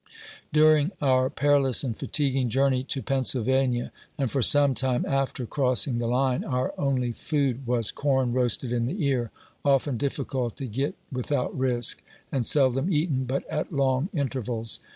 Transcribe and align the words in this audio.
During 0.51 0.91
our 0.99 1.29
perilous 1.29 1.83
and 1.83 1.95
fatiguing 1.95 2.49
journey 2.49 2.83
to 2.85 3.03
Pennsylva 3.03 3.67
nia, 3.67 3.91
and 4.17 4.31
for 4.31 4.41
some 4.41 4.73
time 4.73 5.05
after 5.07 5.45
crossing 5.45 5.99
the 5.99 6.07
line, 6.07 6.43
our 6.43 6.73
only 6.75 7.11
food 7.13 7.67
was 7.67 7.91
corn 7.91 8.33
roasted 8.33 8.71
in 8.73 8.87
the 8.87 9.05
ear, 9.05 9.29
often 9.63 9.97
difficult 9.97 10.55
to 10.55 10.65
get 10.65 10.95
without 11.11 11.55
risk, 11.55 12.01
and 12.31 12.47
seldom 12.47 12.91
eaten 12.91 13.25
but 13.25 13.47
at 13.47 13.71
long 13.71 14.09
intervals. 14.11 14.79